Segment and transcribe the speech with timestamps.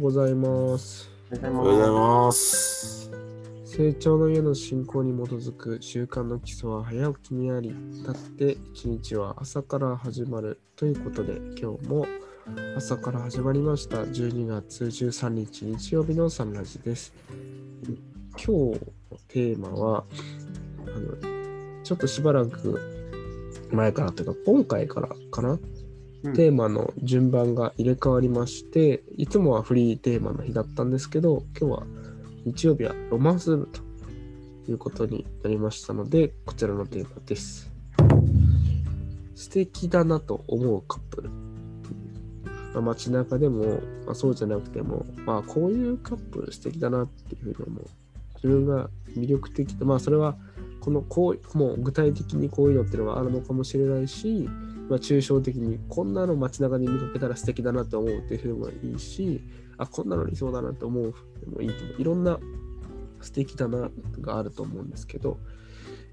[0.00, 1.10] ございます。
[1.30, 3.10] おはようございます。
[3.66, 7.74] 成長の家の信仰に基づく習慣の基礎は早起きにあり、
[8.06, 12.06] たって一日は朝から始まるということで、今日も
[12.78, 17.12] 朝から始まりました12月13日日曜日のサンラジです。
[18.32, 18.74] 今日の
[19.28, 20.04] テーマは、
[20.86, 22.80] あのちょっとしばらく
[23.70, 25.79] 前からというか、今回からかな、うん
[26.22, 31.86] テーマの順番が入れ替わりまして、いつもはフリーテーマの日だったんですけど、今日は
[32.44, 33.80] 日曜日はロマンス部と
[34.70, 37.70] いうことになりましたので、こちらのテーマです。
[39.34, 41.30] 素敵だなと思うカップル。
[42.74, 47.86] まあ、街中でも、まあ、そうじゃなくても、まあ、こういうカップル素敵だなっていうふうに思う。
[48.36, 50.36] 自分が魅力的で、まあ、それは、
[50.80, 54.48] このこう、もう具体的にこういうのっていうのがあるのかもしれないし、
[54.90, 59.40] まあ、抽象的にこんなの街中で見かけたら素敵だなと思うっていうのもいいし、
[59.78, 62.00] あ、こんなの理想だなと思うでもいいと思う。
[62.00, 62.40] いろんな
[63.20, 63.88] 素敵だな
[64.20, 65.38] があると思うんですけど、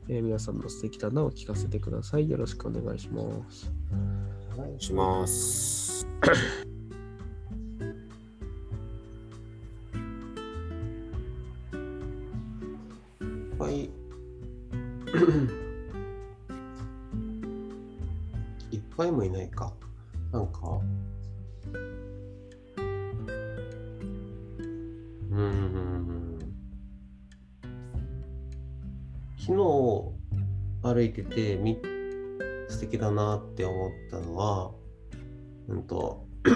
[0.08, 2.30] えー皆さんの素敵だなを聞かせてください。
[2.30, 3.73] よろしくお願いします。
[4.55, 6.08] お願いします。
[13.58, 13.89] はい。
[18.98, 19.72] いっぱいもいないか。
[20.31, 20.81] なんか。
[25.30, 26.39] うん。
[29.38, 29.58] 昨日
[30.81, 31.78] 歩いててみ
[32.70, 34.72] 素敵だなって思ったのは、
[35.67, 36.26] うんと、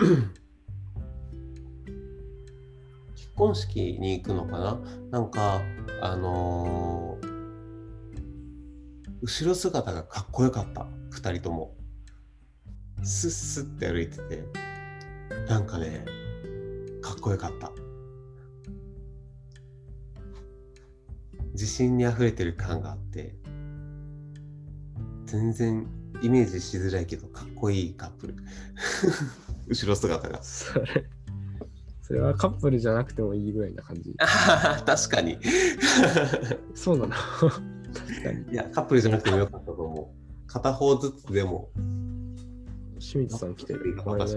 [3.13, 4.81] 結婚式に行くのかな？
[5.11, 5.61] なんか、
[6.01, 7.31] あのー
[9.21, 11.75] 後ろ姿がかっこよかった、二人とも。
[13.03, 14.43] スッスッって歩いてて、
[15.49, 16.05] なんかね、
[17.01, 17.71] かっこよかった。
[21.53, 23.35] 自信にあふれてる感があって、
[25.25, 25.87] 全然
[26.21, 28.35] イメージしづらいけど、かっこいいカップル。
[29.67, 30.43] 後ろ姿が。
[30.43, 30.85] それ、
[32.01, 34.13] それはカップルじゃなくてもいいぐらいな感じ。
[34.85, 35.39] 確かに。
[36.75, 37.13] そうなの？
[37.93, 38.51] 確かに。
[38.51, 40.47] いや、カップルじゃなくてもよかったと思う。
[40.47, 41.71] 片方ずつでも。
[43.01, 43.95] 清水さん来てる。
[43.99, 44.35] あごめんね。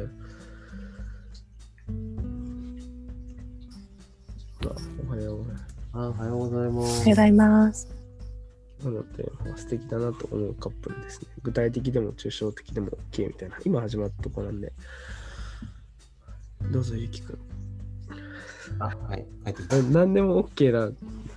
[4.65, 4.69] あ
[5.07, 5.93] おはようございます。
[5.93, 7.15] あおはようございまおはよすうご。
[7.15, 7.95] ざいます。
[8.83, 11.29] なので、まあ、素敵だなと思うカップルですね。
[11.43, 13.57] 具体的でも抽象的でも OK みたいな。
[13.65, 14.73] 今始まったとこなんで。
[16.73, 17.39] どうぞ、ゆきくん。
[18.79, 19.27] あ、はい。
[19.45, 20.91] 帰ってきあ何でも OK だ。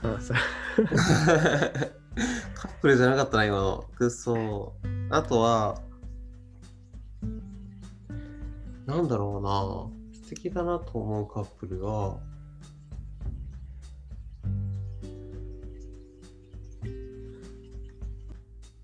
[0.03, 0.33] あ、さ、
[2.55, 3.85] カップルじゃなかったな、今の。
[3.97, 5.07] くっそー。
[5.09, 5.81] あとは、
[8.87, 10.21] なんだろうな。
[10.23, 12.17] 素敵だなと思うカップルは、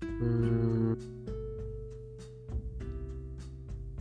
[0.02, 0.98] うーん。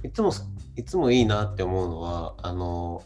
[0.04, 0.32] いつも、
[0.76, 3.04] いつもいいなって思うのは、あの、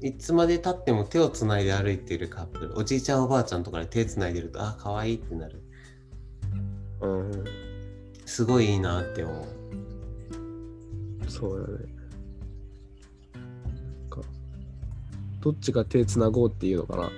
[0.00, 2.78] いつまでたっても手をつないで歩いているカップル。
[2.78, 5.62] おじいちゃんおばあちゃんとかで手つないでるとあ可愛いってなる。
[7.02, 7.44] うん、
[8.24, 9.57] すごいいいなって思う
[11.28, 11.94] そうだね。
[15.40, 17.10] どっちが手つなごうっていうのかな。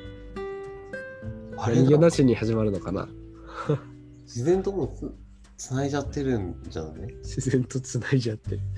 [1.56, 3.08] 何気なしに始まるのかな。
[4.24, 4.90] 自然ともう
[5.56, 7.12] つつないじゃってるんじゃない？
[7.24, 8.58] 自然とつないじゃって。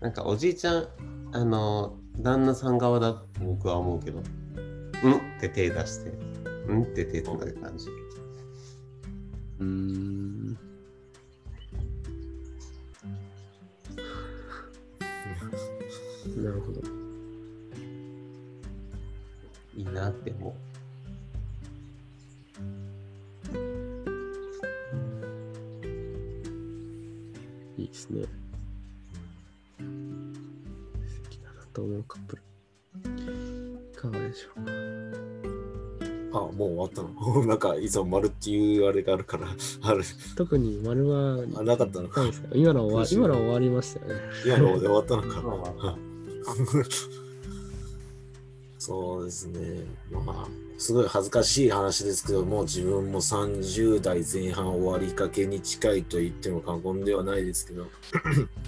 [0.00, 0.88] なんかおじいちゃん
[1.32, 4.22] あの旦那さん側だと僕は思うけど
[5.04, 6.10] うんって手出して
[6.68, 7.86] うんって手つなぐ感じ
[9.60, 10.58] うーん。
[16.42, 16.80] なるほど。
[19.76, 20.54] いいなって思う
[27.80, 28.24] いいですね。
[29.78, 32.42] 素敵だなと思うカップル。
[33.92, 35.09] いかがでしょうか。
[36.32, 37.44] あ、もう終わったの？
[37.46, 39.48] なんか、いつも丸っていうあれがあるから、
[39.82, 40.04] ある。
[40.36, 42.22] 特に丸はあ、なかったのか
[42.54, 44.20] 今の終わ今の終わりましたよね。
[44.46, 45.98] 今ので終わったのか。
[48.78, 49.84] そうですね。
[50.10, 50.48] まあ、
[50.78, 57.88] すごい恥ずかしい話ですけども、自分も30代前半終わりかけに近いと言っても過言ではないですけど、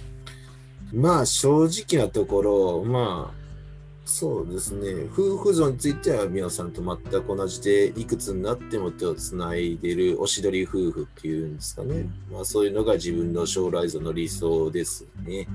[0.93, 3.42] まあ、正直なところ、まあ、
[4.05, 5.07] そうですね。
[5.13, 12.09] 夫婦像については皆さんと全く同じで、いくつになっても手をつないでるおしどり夫婦っていうんですかね。
[12.31, 15.47] まあそういうのが自分の将来像の理想ですね。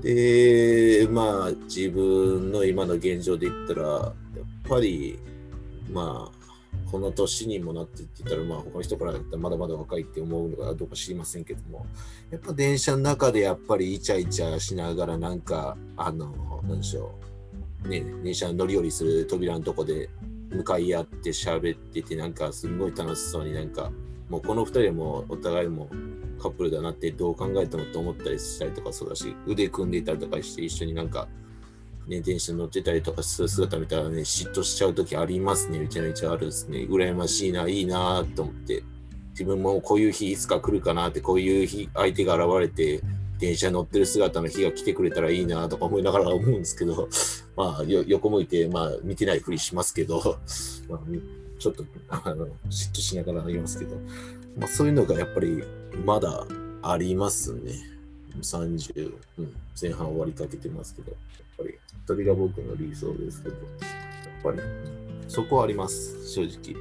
[0.00, 4.14] で、まあ自分の今の現状で言ったら、やっ
[4.68, 5.18] ぱり、
[5.90, 6.37] まあ、
[6.90, 11.86] この年にもなってって言ったら、まあ他の人からだったらまだまだ若いって思うのかどうか知りませんけども、
[12.30, 17.14] やっぱ電車の中でやっぱりイチャイチャしながらなんか、あの、なんでしょ
[17.84, 20.08] う、ね、電車乗り降りする扉のとこで
[20.50, 23.90] 向かい合って喋ってて、なんかすごい楽しそうになんか、
[24.28, 25.88] もうこの2人もお互いも
[26.40, 31.28] カップルだなってどう考えてもと思ったりしたりとかそうだし、腕組んでいたりとかして一緒になんか、
[32.08, 35.78] ね、電車乗ってたりとかする姿見たらね、嫉妬しちゃう時ありますね。
[35.78, 36.78] めちゃめちゃあるですね。
[36.88, 38.82] 羨ましいな、いいなと思って。
[39.32, 43.02] 自分もこういう日いつか来るかなって、こういう日相手が現れて、
[43.38, 47.08] 電車乗ってる姿の日が来てくれたらいいなとか思いながら思うんですけど、
[47.56, 50.38] まあ、よ横向いて、まあ、見てないふりしますけど、
[50.88, 51.00] まあ、
[51.58, 53.96] ちょっとあの嫉妬しながら言いますけど、
[54.56, 55.62] まあ、そういうのがやっぱり
[56.04, 56.46] まだ
[56.82, 57.98] ありますね。
[58.40, 61.12] 30、うん、前半終わりかけてますけど、
[61.58, 61.74] ぱり、
[62.06, 64.58] それが僕の理想ですけど、やっぱり、
[65.28, 66.74] そこはあります、正直。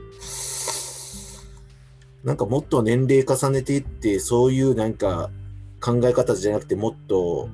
[2.24, 5.29] なんかもっと年齢重ねていって、そういうなんか
[5.81, 7.50] 考え方じゃなくて、もっと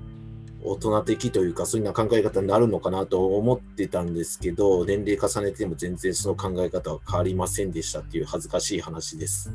[0.63, 9.51] 大人的というか、そういうような考え方になるのかなと思ってたんですけど、年齢重ねても全然その考え方は変わりませんでしたっていう恥ずかしい話です。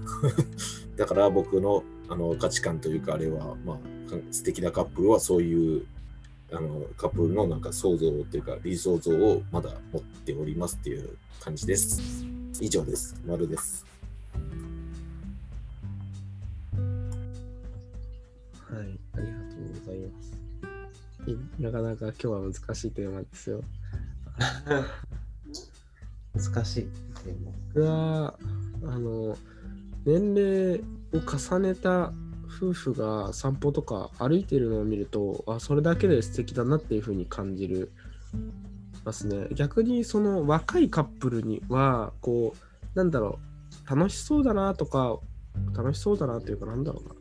[0.96, 3.78] だから僕のあの価値観というか、あれは、まあ、
[4.30, 5.86] 素敵なカップルはそういう
[6.50, 12.24] あのカップルのなんか想像というか理想像をまだ持っておりますっていう感じです。
[12.60, 13.20] 以上です。
[13.26, 13.84] 丸です。
[18.70, 20.32] はい、ありがとうございます。
[21.26, 23.62] いなかなか今日は難しいテーマですよ。
[26.34, 26.88] 難しい。
[27.24, 28.38] でも僕は、
[28.84, 29.36] あの、
[30.04, 30.80] 年齢
[31.12, 32.12] を重ねた
[32.58, 37.90] 夫婦が散歩とか歩いてるのを見ると、あ、それだけで素敵だなっていうふうに感じる
[39.08, 39.48] ますね。
[39.54, 43.38] 逆にその若いカップルには、こう、なんだろ
[43.86, 45.18] う、楽しそうだなとか、
[45.76, 47.14] 楽しそうだなというか、なんだろうな。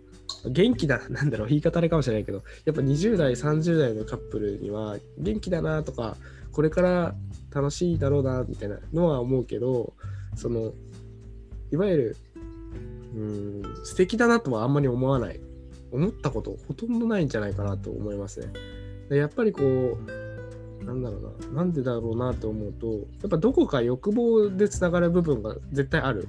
[0.50, 6.18] 元気だ、 なんだろう、言い方あれかもしれないけど、やっぱ20代、30代のカップルには、元気だなとか、
[6.51, 7.16] これから
[7.54, 9.94] 楽しいだろうな、みたいなのは思うけど、
[10.36, 10.74] その、
[11.72, 12.18] いわゆる、
[13.15, 15.39] うん、素敵だなとはあんまり思わない。
[15.92, 18.48] 思ったことほとんどないんじゃないかなと思いますね。
[19.09, 26.27] でやっぱりこう、なんだろうな、なんでだろうなと思うと、やっぱどこか欲望でつながる部分が絶対ある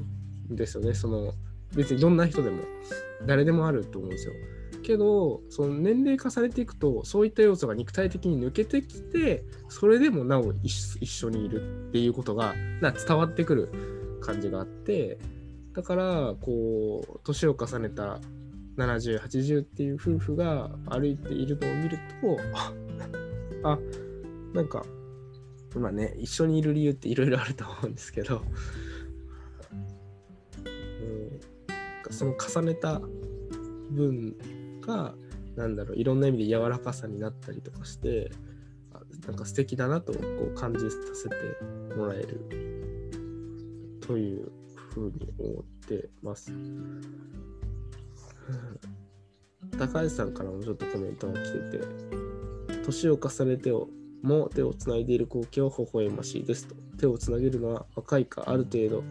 [0.50, 0.94] んですよね。
[0.94, 1.34] その、
[1.75, 2.62] 別にどんな人でも、
[3.26, 4.32] 誰でもあると思うんですよ。
[4.82, 13.69] けど、その年齢重ねていくと、そういった要素が肉体的に抜けてきて、それでもなお一一緒にいるっていうことがな伝わってくる
[14.20, 15.19] 感じがあって、
[15.75, 18.20] だから、こう、年を重ねた
[18.76, 22.37] 70、80っていう夫婦が歩いているのを見ると、
[23.69, 23.79] あ、
[24.55, 24.85] なんか、
[25.76, 28.49] まあね、一緒にいる理由っていろいろあると思うんですけど、うん
[32.11, 33.00] その重ねた
[33.91, 34.37] 分
[34.81, 35.14] が、
[35.56, 38.31] なんだろう、いろんな意味で柔らかさになったりとかして、
[38.93, 40.21] あなんか素敵だなとこ
[40.53, 41.37] う感じさせて
[41.97, 42.40] もらえる
[44.00, 44.50] という
[44.99, 46.52] ふうに思ってます。
[49.78, 51.85] 高橋さんからもちょっとコメントが来てて、
[52.85, 53.88] 年を重ねてを
[54.23, 56.75] も手をつないでいる光景は微笑ましいですと。
[56.99, 59.05] 手をつなげるのは若いかある程度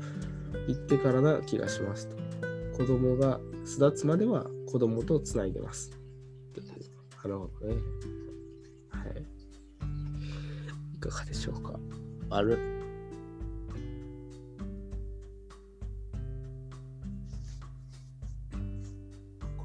[0.68, 2.18] 行ってからな気がしますと。
[2.78, 5.92] 子供が巣立つまでは子供とつないでます。
[7.24, 7.76] なるほどね。
[8.90, 9.26] はい。
[10.96, 11.80] いかがでしょうか？
[12.30, 12.58] ある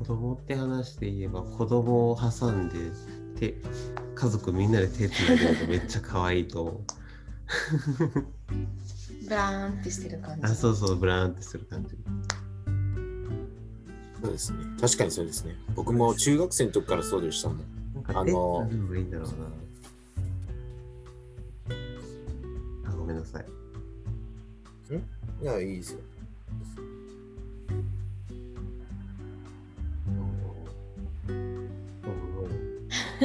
[0.03, 2.75] 子供って話で言えば子供を挟んで
[3.39, 3.55] 手
[4.17, 6.81] 家族みんなで手つないでるとめっちゃ可愛いと思う。
[9.23, 10.43] ブラーンってしてる感じ。
[10.45, 11.97] あ、そうそう、ブラーンってする感じ。
[14.21, 14.59] そうですね。
[14.81, 15.55] 確かにそうですね。
[15.77, 17.59] 僕も中学生の時からそうでしたもん。
[17.95, 19.35] なんかあのいいいんだろうな。
[22.91, 23.47] あ、ごめんなさい。
[25.43, 26.01] いや、いいですよ。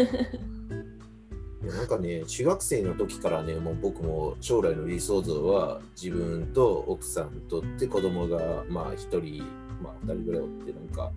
[1.68, 9.44] なんかね、中学生の時からね、もう僕も将来の理想像は自分と奥さんとって子供がまあ一人、
[9.82, 11.12] まあ二人ぐらいおって、なんか、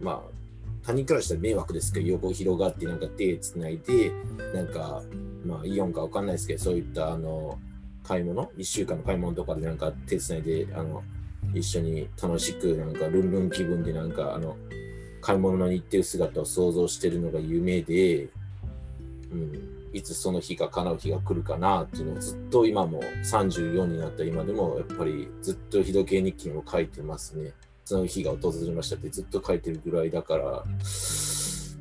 [0.00, 0.38] まあ
[0.82, 4.10] 他人からしたら迷惑ですけど横広がってなんか手つないで
[4.54, 5.02] なんか
[5.44, 7.58] まあイオンかわかんないですけどそういったあの
[8.02, 11.02] 買い物1週間の買い物とかでなんか手つないであの
[11.54, 14.56] 一緒に楽しくなんかルンルン気分でなんかあの
[15.20, 18.28] 買い物に行ってる姿を想像してるのが夢で、
[19.32, 27.52] うん、いつその日が叶う日が来るかなっていうのをずっと今も34になった今でもやっぱりずっと日時計日記にも書いてますね。
[27.84, 30.62] その日が訪れましたってずっと書いてるぐらいだから、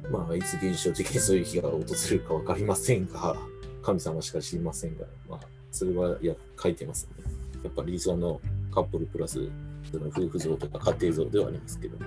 [0.10, 3.36] まあいつ現象的にそういう日が訪れるか分かりませんが、
[3.82, 5.39] 神様しか知りませんが、まあ
[5.70, 7.25] それはいや書いてますね。
[7.62, 8.39] やっぱ理想の
[8.74, 9.50] カップルプラス
[9.91, 11.98] その夫婦像とか家庭像ではありますけど、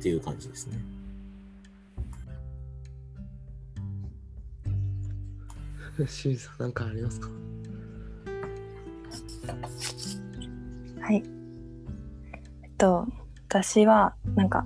[0.00, 0.78] っていう感じですね。
[6.08, 7.28] シーさん、なんかありますか？
[11.02, 11.22] はい。
[12.62, 13.06] えっと、
[13.48, 14.64] 私は、なんか、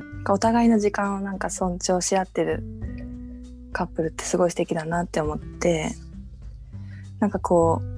[0.00, 2.64] なんかお互いの時間をなんか尊重し合ってる
[3.72, 5.92] カップルってすごい素敵だなって思って、
[7.20, 7.97] なんかこう、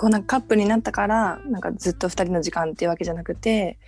[0.00, 3.78] こうなんかカップルになったから、なんかずっと二人の時間っていうわけじゃなくて、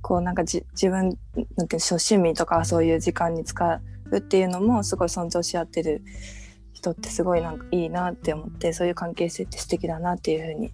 [0.00, 1.18] こうなんか自分、
[1.54, 6.02] なんて、趣味とかそういう時間に使うっていうのもすごい尊重し合ってる
[6.72, 10.72] 人ってすごいなんかいいなって思ってそういう関係性って素敵だなっていうふうに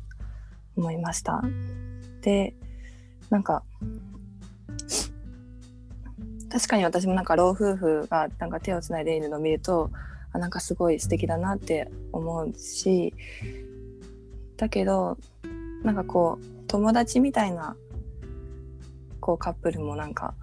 [0.77, 1.43] 思いました。
[2.23, 2.55] で
[3.29, 3.65] なんか
[6.49, 9.91] 確かに私もなんか老夫婦がなんか手をつないでいるのを見ると
[10.33, 13.13] あなんかすごい素敵だなって思うし
[14.57, 15.19] だけど
[15.83, 17.77] なんかこう友達みたいな
[19.21, 20.35] こうカップルもなんか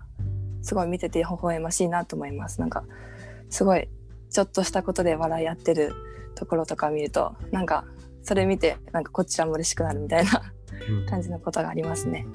[0.62, 2.62] すごい見てて微笑ましいなと思います。
[2.62, 2.84] なんか
[3.50, 3.90] すごい
[4.30, 5.94] ちょっとしたことで笑い合ってる
[6.36, 7.86] ところとか見るとなんか
[8.24, 10.54] それ見てなんかこちらも嬉しくなるみたいな
[11.10, 12.26] 感じのことがありますね。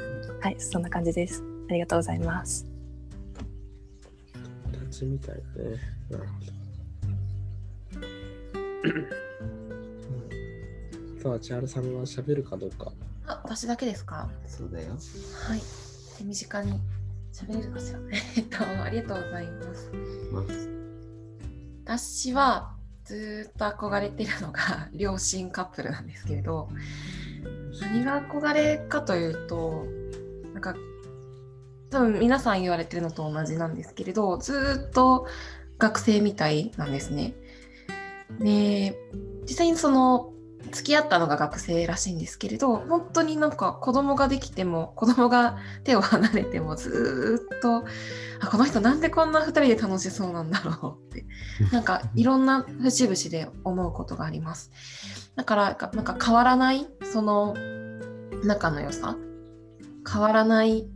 [0.40, 1.42] はいそんな感じです。
[1.68, 2.66] ありがとうございます。
[4.72, 5.76] 友達みたいだね。
[6.10, 6.40] なるほ
[9.50, 9.57] ど。
[11.22, 12.92] さあ、千春さんが喋るかどうか。
[13.26, 14.28] あ、私だけですか？
[14.46, 14.88] そうだよ。
[15.48, 15.60] はい。
[16.16, 16.80] 手短に
[17.32, 17.98] 喋れるかしら？
[18.36, 19.90] えっと、ありがとうございます。
[20.32, 20.44] まあ
[21.84, 26.68] 私はずーっと憧れてるのが両親カップルなんですけれど、
[27.80, 29.86] 何が憧れかというと、
[30.52, 30.74] なんか、
[31.90, 35.26] 多分皆さん言われてるのと同じなんですけれど、ずーっと
[35.78, 37.32] 学生みたいなんですね。
[38.38, 38.94] で、
[39.44, 40.34] 実際にその、
[40.68, 47.84] 付き合ったのが学生らしいんですけれど、本当になんか子供ができても、子供が手を離れてもずっと、
[48.40, 51.26] あこの人なんでこんな2人で楽しそうなんだろうって、
[51.72, 54.70] なんかいろんな節々で思うことがあります。
[55.36, 57.54] だから、なんか変わらない、その
[58.44, 59.16] 仲の良さ、
[60.10, 60.88] 変わらない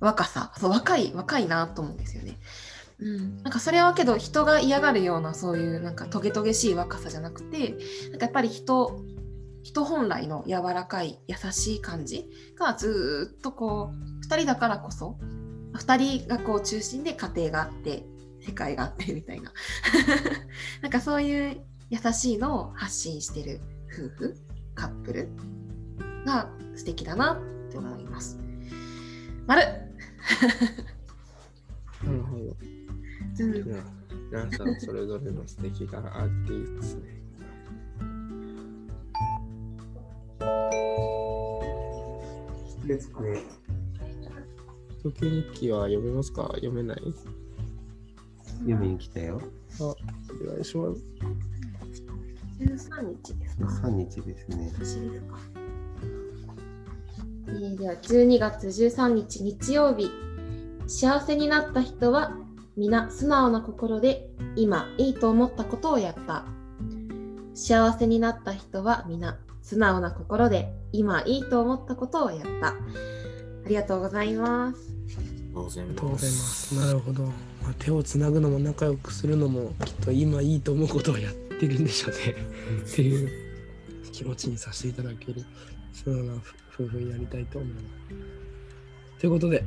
[0.00, 2.38] 若さ、そう若い、若いなと思うんですよね。
[2.98, 7.76] うん、なんかそれはけど人が嫌がるようなそういうなんかトゲトゲしい若さじゃなくて
[8.10, 9.02] なんかやっぱり人
[9.62, 15.18] 人本来の柔らかい優しい感じがずっとこう2人だからこそ
[15.74, 18.04] 2人がこう中心で家庭があって
[18.40, 19.52] 世界があってみたいな
[20.82, 21.60] なんかそういう
[21.90, 23.60] 優しいのを発信してる
[23.92, 24.36] 夫婦
[24.74, 25.28] カップル
[26.26, 28.38] が素敵だなって思います。
[29.46, 29.62] 丸
[32.02, 32.56] なるほど。
[33.40, 33.64] うん
[34.30, 37.02] 皆さんそれぞれの素敵があっていいですね。
[42.86, 43.42] ですね。
[45.02, 46.42] 東京日記は読めますか？
[46.54, 47.14] 読めない？
[48.60, 49.40] 読みに来たよ。
[49.80, 49.96] あ、お
[50.46, 51.04] 願いします。
[52.60, 54.72] 13日ですか？3日ですね。
[57.46, 60.10] えーでは12月13日日曜日
[60.86, 62.32] 幸せになった人は
[62.76, 66.44] 皆素直な心で今いいと思ったことをやった
[67.54, 72.74] 幸せになった人は皆素直な心で今いいと思ったことをやったあ
[73.68, 74.94] りがとうございます
[75.54, 76.36] ありがとうございま。
[76.42, 76.74] ますす。
[76.74, 77.22] なるほど。
[77.22, 77.30] ま
[77.70, 82.34] あ、手をつなぐのも仲良くするのもきっと今いいと思うことをやってるんでしょうね。
[82.84, 83.30] っていう
[84.12, 85.44] 気持ちにさせていただける、
[85.92, 86.34] そのような
[86.74, 87.84] 夫婦になりたいと思います。
[89.20, 89.64] ということで、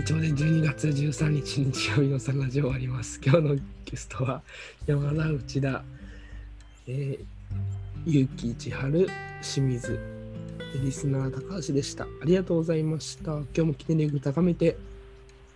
[0.00, 3.20] 以上で12月13日日曜日の3ラジオ終わります。
[3.24, 4.42] 今日のゲストは
[4.86, 5.82] 山田内田、
[6.88, 9.08] えー、結城千春、
[9.40, 10.00] 清水、
[10.82, 12.04] リスナー高橋でした。
[12.04, 13.32] ありがとうございました。
[13.32, 14.76] 今日も記念力高めて、